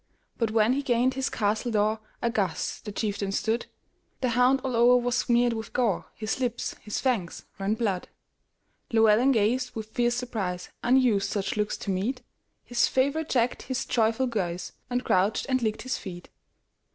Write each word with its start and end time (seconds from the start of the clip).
But, 0.39 0.49
when 0.49 0.73
he 0.73 0.81
gained 0.81 1.13
his 1.13 1.29
castle 1.29 1.69
door, 1.69 1.99
Aghast 2.23 2.85
the 2.85 2.91
chieftain 2.91 3.31
stood; 3.31 3.67
The 4.21 4.29
hound 4.29 4.59
all 4.63 4.75
o'er 4.75 4.97
was 4.99 5.15
smeared 5.15 5.53
with 5.53 5.73
gore, 5.73 6.07
His 6.15 6.39
lips, 6.39 6.73
his 6.81 6.99
fangs, 6.99 7.45
ran 7.59 7.75
blood. 7.75 8.07
Llewelyn 8.91 9.31
gazed 9.31 9.75
with 9.75 9.89
fierce 9.89 10.15
surprise; 10.15 10.69
Unused 10.81 11.29
such 11.29 11.55
looks 11.55 11.77
to 11.77 11.91
meet, 11.91 12.23
His 12.63 12.87
favorite 12.87 13.29
checked 13.29 13.61
his 13.61 13.85
joyful 13.85 14.25
guise, 14.25 14.71
And 14.89 15.05
crouched 15.05 15.45
and 15.47 15.61
licked 15.61 15.83
his 15.83 15.99
feet. 15.99 16.29